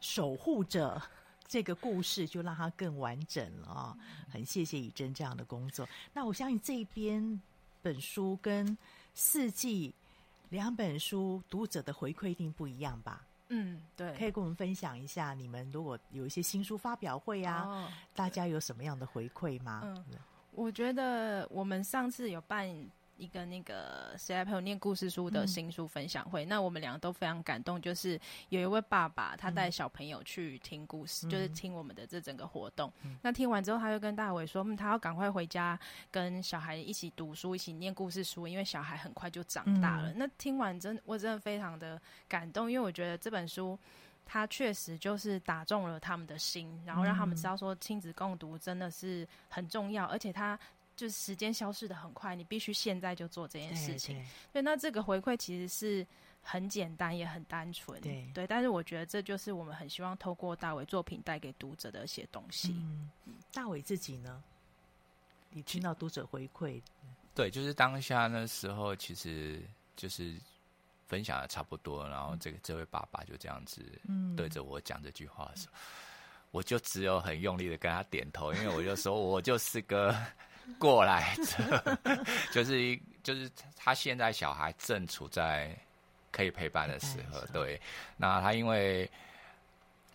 [0.00, 1.00] 守护着。
[1.48, 3.96] 这个故事就让它更完整了啊！
[4.30, 5.84] 很谢谢以真这样的工作。
[6.12, 7.42] 那我相信这边
[7.82, 8.78] 本书跟
[9.14, 9.94] 四季
[10.48, 13.24] 两本书读者的回馈一定不一样吧？
[13.48, 19.82] 嗯，对，可以跟我们分享一下，你们如果有一些新书发表会啊，哦、大家有什么样的回馈吗？
[19.84, 20.04] 嗯，
[20.52, 22.68] 我觉得我们上次有办。
[23.20, 27.78] 一个那个谁来陪我念故事书的新书分享会，嗯、那我们两个都非常感动。
[27.80, 28.18] 就是
[28.48, 32.90] 有一位爸爸，他带小朋友去听故事，嗯、就是听我们的这整个活动。
[33.02, 35.78] 嗯、那听完之后，他就跟大伟说：“嗯，他要赶快回家
[36.10, 40.10] 跟小孩一起读书，一起念故事书，因为小孩很快就长大了。
[40.12, 43.78] 嗯”那听完真，我真的非常的感动，因为我觉得这本书
[44.24, 50.58] 他确实就是打中了他们的心，然后让他们知道说亲子共读真的是很重要，而且他。
[51.00, 54.16] 就是时间消逝的很快，你必须现在就做这件事情。
[54.16, 56.06] 对，对，对，那这个回馈其实是
[56.42, 58.46] 很简单也很单纯，对，对。
[58.46, 62.74] 但是我觉得这就是我们很希望透过大伟作品带给读者的一些东西。
[62.76, 63.08] 嗯，
[63.50, 64.42] 大伟自己呢？
[65.48, 66.82] 你听到读者回馈？
[67.34, 69.62] 对，就是当下那时候，其实
[69.96, 70.36] 就是
[71.06, 73.80] 分享的差不多，然后这个这位爸爸就这样子
[74.36, 75.80] 对着我讲这句话的时候，嗯、
[76.50, 80.14] 我就只有很用力的跟他点头，因为我就说我就是个。
[80.78, 81.98] 过来者，
[82.52, 85.76] 就是一，就是他现在小孩正处在
[86.30, 87.80] 可以陪伴的时候，对。
[88.16, 89.10] 那他因为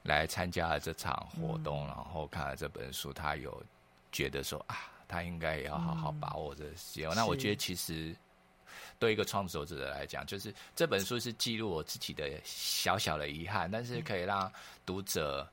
[0.03, 3.63] 来参加了这场活动，嗯、然后看了这本书，他有
[4.11, 7.09] 觉得说啊，他应该也要好好把握这个时间。
[7.09, 8.15] 嗯、那我觉得其实
[8.97, 14.51] 对一个创作者来讲，就是这本书是记录我自己的小小的遗憾，但是可以让
[14.85, 15.47] 读者。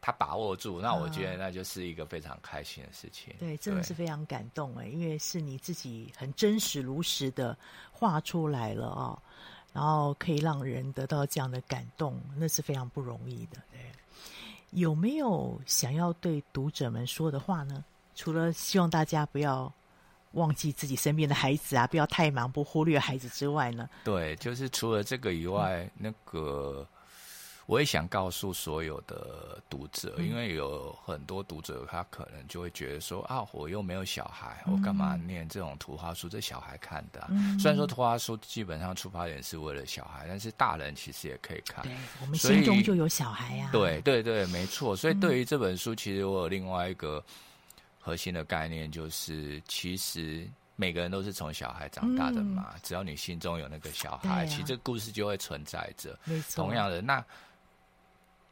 [0.00, 3.34] 他把握住，那我觉得那就是一个非常开心的事情。
[3.34, 7.56] 嗯、对，真的是非常感动哎，对因为是你自己很真实如实的
[7.90, 9.22] 画出来了啊、哦，
[9.72, 13.60] 然后可以让人得到这样的感动，那是非常不容易的。
[13.72, 13.80] 对，
[14.70, 17.84] 有没有想要对读者们说的话呢？
[18.14, 19.72] 除了希望大家不要
[20.32, 23.90] 忘记自己身边的孩子啊，不要太忙，不忽略孩子之外呢？
[24.04, 26.86] 对，就是除了这个以外，嗯、那个。
[27.68, 36.30] 我也想告诉所有的读者，因为有很多读者他可能就会觉得说啊，我又没有小孩，我干嘛念这种图画书？
[36.30, 37.28] 这小孩看的啊。
[37.60, 41.84] 虽然说图画书基本上出发点是为了小孩，但是大人其实也可以看。
[41.84, 43.68] 对，我们心中就有小孩呀。
[43.70, 44.96] 对对对，没错。
[44.96, 47.22] 所以对于这本书，其实我有另外一个
[48.00, 52.76] 核心的概念，就是其实每个人都是从小孩长大的嘛。
[52.82, 56.18] 只要你心中有那个小孩，其实这故事就会存在着。
[56.54, 57.22] 同样的那。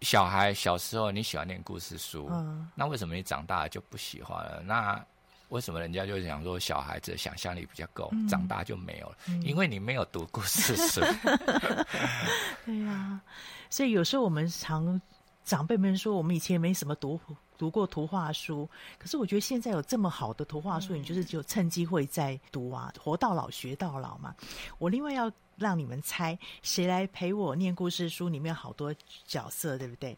[0.02, 4.62] 小孩小时候你喜欢念故事书，嗯、那为什么你长大了就不喜欢了？
[4.64, 5.04] 那
[5.48, 9.16] 为什么人家就想说小孩子想象力比较够，嗯、长大就没有了？
[9.28, 11.00] 嗯、因为你没有读故事书。
[12.66, 13.20] 对呀、啊，
[13.70, 15.00] 所以有时候我们常
[15.44, 17.16] 长辈们说，我们以前没什么读
[17.58, 24.34] 读过图画书，可是我觉得现在有这么好的图画书，嗯、你就是就趁机会再读啊，活到老学到老嘛。
[24.78, 25.32] 我另外要。
[25.58, 28.94] 让你们猜谁来陪我念故事书里面好多
[29.26, 30.14] 角色，对不对？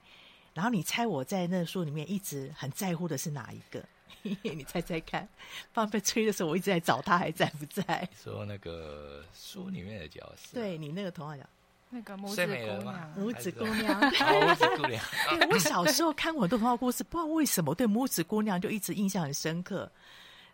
[0.52, 3.80] 然后你猜我在那书里面一直很在乎的是哪一个？
[4.42, 5.28] 你猜猜看。
[5.72, 8.08] 放被吹的时候，我一直在找他还在不在？
[8.20, 11.48] 说那个书里面的角色，对你那个童话讲
[11.90, 15.04] 那个拇指姑娘，拇指姑娘，拇指姑娘。
[15.38, 19.90] 对我小时候看过很多童话故事，不知道为什么对拇指姑娘就一直印象很深刻。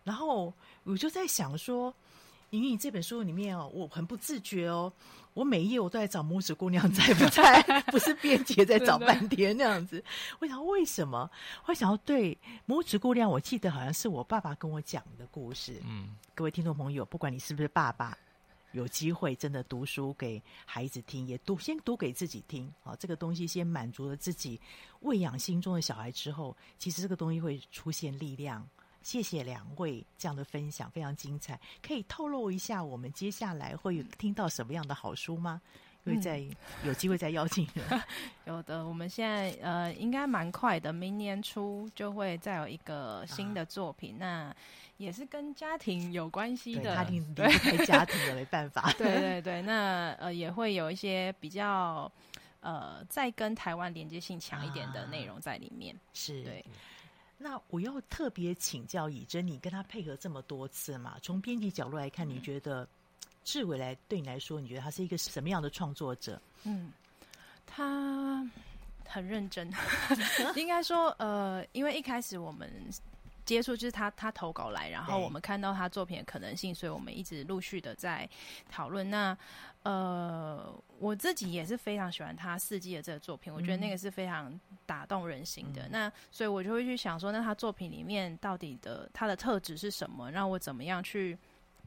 [0.03, 1.93] 然后我就在想说。
[2.51, 4.93] 莹莹这本书里面哦，我很不自觉哦，
[5.33, 10.01] 我每一页我都在找拇指姑娘 在不在，不是编辑在找半天那样子。
[10.39, 11.29] 我想为什么？
[11.65, 15.81] 我想要对拇指姑娘，我记得好像是我爸爸跟我讲的故事。
[15.83, 18.17] 嗯，各位听众朋友，不管你是不是爸爸，
[18.75, 22.93] 有机会真的读书给孩子听，也读先读给自己听啊。
[22.99, 24.59] 这个东西先满足了自己，
[24.99, 28.67] 喂养心中的小孩之后，其实这个东西会出现力量。
[29.01, 31.57] 谢谢两位这样的分享，非常精彩。
[31.81, 35.61] 可以透露一下，我们接下来会听到什么样的好书吗？
[36.03, 36.43] 会再
[36.83, 38.03] 有机会再邀请人。
[38.45, 44.15] 有的，我们现在呃，应该蛮快的，明年初就会再有一个新的作品。
[44.15, 44.55] 啊、那
[44.97, 48.93] 也是跟家庭有关系的，家庭 离不开家庭也没办法。
[48.97, 52.09] 对对对，那呃也会有一些比较
[52.61, 55.93] 呃，再跟台湾连接性强一点的内容在里面。
[55.95, 56.65] 啊、是对。
[57.37, 61.17] 那我要特别请教以真，你跟他配合这么多次嘛？
[61.21, 62.87] 从编辑角度来看，你觉得
[63.43, 66.41] 志伟来对你来说，你觉得他是一个什么样的创作者？
[66.63, 66.93] 嗯，
[67.65, 68.49] 他
[69.05, 69.69] 很认真，
[70.55, 72.71] 应该说，呃，因为一开始我们。
[73.45, 78.27] 接触就是他，他投稿来，然后我们看到他作品的可能性，所以我们一直陆续的在
[78.69, 79.09] 讨论。
[79.09, 79.37] 那
[79.83, 85.83] 呃，我自己也是非常喜欢他四季的这个作品，我觉得那个是非常打动人心的。
[85.83, 90.31] 嗯、那所以我就会去想说，那他作品里面到底的他的特质是什么？
[90.31, 91.37] 让我怎么样去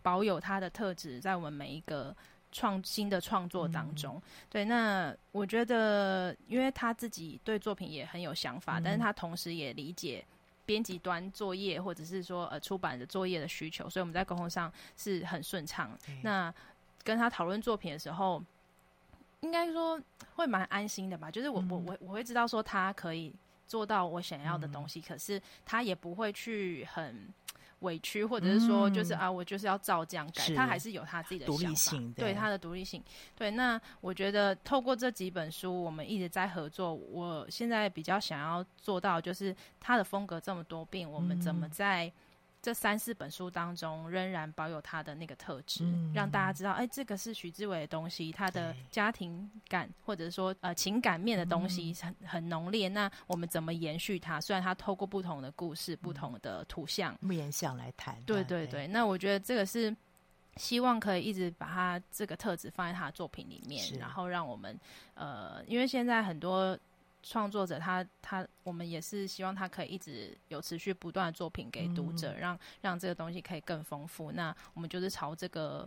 [0.00, 2.14] 保有他的特质，在我们每一个
[2.52, 4.14] 创新的创作当中？
[4.14, 10.24] 嗯、对，那我觉得，因为他自己对作品也很有想法，嗯、但是他同时也理解。
[10.68, 15.98] 编辑端作业，或者是说呃出版的作业的需求，所以我们在沟通上是很顺畅。
[16.08, 16.54] 嗯、那
[17.02, 18.44] 跟他讨论作品的时候，
[19.40, 19.98] 应该说
[20.34, 21.30] 会蛮安心的吧？
[21.30, 23.34] 就是我、嗯、我我我会知道说他可以
[23.66, 27.32] 做到我想要的东西，嗯、可是他也不会去很。
[27.80, 33.02] 委屈，或者是说，就是啊，我就是要照这样改，他还是有他自己的独立性，对他的独立性。
[33.36, 36.94] 对，那我觉得透过这几本书，我们一直在合作。
[36.94, 42.12] 我现在比较想要做到，就是他的风格这么多变，我们怎么在。
[42.60, 52.88] 这三四本书当中，仍然保有他的那个特质，嗯、让大家知道，哎，这个是徐志伟的东西，他的家庭感或者说呃情感面的东西很很浓烈。
[52.88, 54.40] 那我们怎么延续它？
[54.40, 58.88] 虽然他透过不同的故事、嗯、不同的图像、面相来谈，对对对。
[58.88, 59.96] 那我觉得这个是
[60.56, 64.78] 希望可以一直把他这个特质放在他的作品里面，然后让我们
[65.14, 66.76] 呃，因为现在很多。
[67.28, 74.32] 创作者他他，我们也是希望他可以一直有持续不断的作品给读者，嗯、让让这个东西可以更丰富。
[74.32, 75.86] 那我们就是朝这个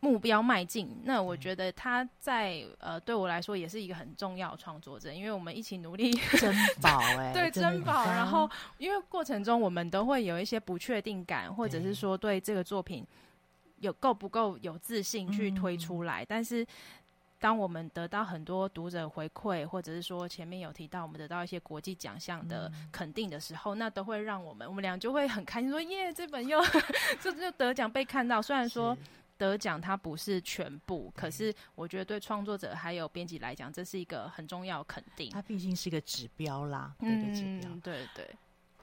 [0.00, 1.02] 目标迈进。
[1.04, 6.10] 那我觉得他在呃，对我来说也是一个很重要的创作者，因为我们一起努力
[6.40, 8.06] 珍宝 哎，对珍宝。
[8.06, 13.06] 然后因为过程中我们都会有一些不确定感，或者是说对这个作品
[13.80, 16.66] 有够不够有自信去推出来，嗯、但是。
[17.40, 26.60] 当我们得到很多读者回馈，或者是说前面有提到我们得到一些国际奖项的肯定的时候，嗯、那都会让我们我们俩就会很开心说，说耶，这本又
[27.18, 28.42] 这就得奖被看到。
[28.42, 28.94] 虽然说
[29.38, 35.30] 得奖它不是全部，是可是我觉得对创作者还有编辑来讲，这是一个很重要的肯定。
[35.30, 37.70] 它毕竟是一个指标啦，对对指标。
[37.70, 38.28] 嗯、对对。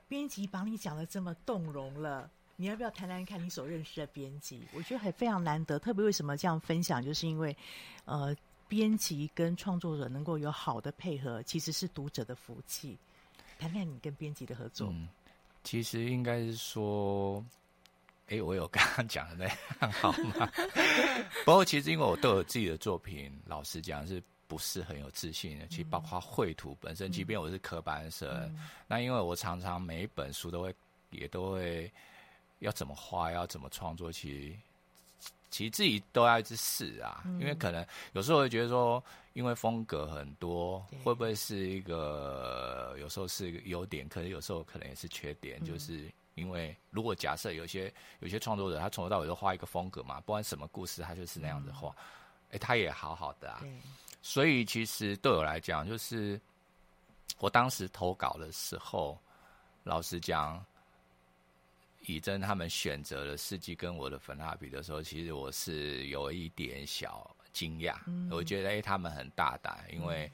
[0.08, 4.64] 编辑把你讲的这么动容了，你要不要谈谈看你所认识的编辑？
[4.74, 7.55] 我觉得还非常难得，特别为什么这样分享，就是因为
[8.05, 8.36] 呃。
[8.68, 12.97] 编辑跟创作者能够有好的配合，其实是读者的福气。
[13.59, 14.89] 谈谈你跟编辑的合作。
[14.91, 15.07] 嗯，
[15.63, 17.43] 其实应该是说，
[18.28, 20.51] 哎、欸，我有刚刚讲的那样好吗？
[21.45, 25.65] 不过其实因为我都有自己的作品，老实讲是不是很有自信的。
[25.68, 30.76] 其实包括绘图本身，嗯、即便我是科班生，嗯、那因为我常常每一本书都会，
[31.09, 31.91] 也都会
[32.59, 34.55] 要怎么画，要怎么创作，其实。
[35.58, 37.84] 其实自己都要一直试啊，嗯、因为可能
[38.14, 39.03] 有时候会觉得说，
[39.34, 45.58] 因为风格很多，对会不会是一个有时候是一个优点，可是有时候可能也是缺点。
[45.64, 51.91] 嗯、就是因为如果假设有些有些创作者，他从头到尾都画一个风格嘛，不管什么故事，他就是那样子画，
[52.51, 53.64] 哎、他也好好的啊。
[54.22, 56.39] 所以其实对我来讲，就是
[57.39, 59.18] 我当时投稿的时候，
[59.84, 60.64] 老实讲。
[62.16, 67.95] 以真他们选择了四季跟我的粉蜡笔的时候，其实我是有一点小惊讶。
[68.08, 70.32] 嗯、我觉得哎、欸，他们很大胆，因为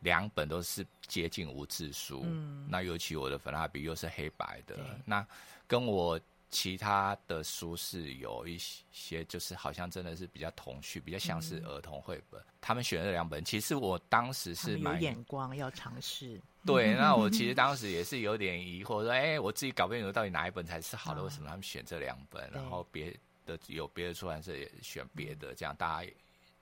[0.00, 2.22] 两本都是接近无字书。
[2.24, 5.26] 嗯、那尤其我的粉蜡笔又是黑白的，那
[5.66, 6.20] 跟我。
[6.52, 8.56] 其他的书是有一
[8.92, 12.38] 些，就是好像真的是比较童趣，比较像是儿童绘本。
[12.42, 16.38] 嗯、他们选的两本，其实我当时是蛮有眼光，要尝试。
[16.64, 21.24] 对， 那我其实当时也是有点疑惑，说：“哎、欸，我自己搞不清楚到底哪一本才是好的？
[21.24, 22.48] 为什么他们选这两本？
[22.52, 26.10] 然后别的有别的出版社也选别的，这样大家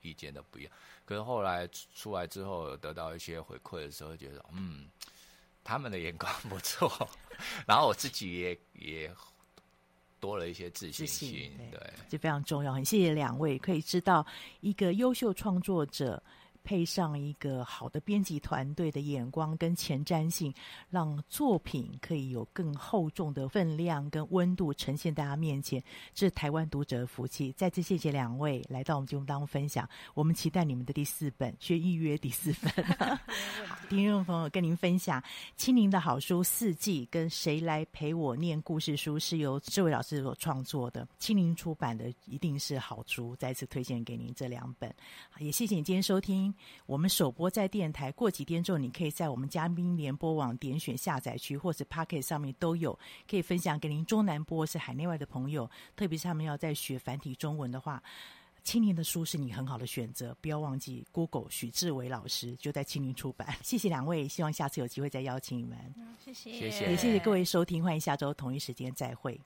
[0.01, 0.71] 意见都不一样。
[1.03, 4.89] 可是后来出来之后，得到一些回馈的时候，觉得嗯，
[5.65, 6.89] 他们的眼光不错，
[7.67, 9.13] 然后我自己也也
[10.21, 12.71] 多了一些自信心，对这非常重要。
[12.71, 14.25] 很谢谢两位，可以知道
[14.61, 16.21] 一个优秀创作者。
[16.63, 20.53] 配上一个好的编辑团队的眼光跟前瞻性，
[20.89, 25.83] 让作品可以有更厚重的分量跟温度呈现大家面前，
[26.13, 27.51] 这是台湾读者的福气。
[27.53, 32.85] 再次谢谢两位来到我们节目当中分享，我们期待你们的第四本，先预约第四本。
[32.85, 33.17] 好，
[33.89, 35.21] 听众朋友跟您分享，
[35.55, 44.93] 青柠的好书四季跟谁来陪我念故事书是由这位老师所创作的，青柠出版的一定是好书，再次推荐给您这两本。
[45.39, 46.50] 也谢谢你今天收听。
[46.85, 52.97] 我们首播在电台，过几天之后，你可以在我们嘉宾联播网点选下载区，或者 Pocket 上面都有，
[53.29, 55.69] 可以分享给您中南部或是海内外的朋友。
[55.95, 58.01] 特别是他们要在学繁体中文的话，
[58.63, 60.35] 青年的书是你很好的选择。
[60.41, 63.55] 不要忘记 Google 许志伟老师就在青年出版。
[63.63, 65.77] 谢谢两位，希望下次有机会再邀请你们。
[66.23, 69.39] 谢谢，谢谢，也谢谢各位收听，欢迎下周同一时间再会。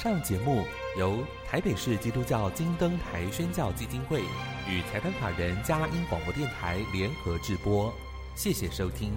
[0.00, 0.64] 上节目
[0.96, 4.20] 由台北市基督教金灯台宣教基金会
[4.68, 7.92] 与台湾法人佳音广播电台联合制播，
[8.36, 9.12] 谢谢收听。